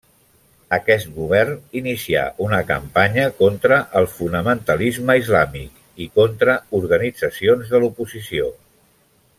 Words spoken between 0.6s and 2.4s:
Aquest govern inicià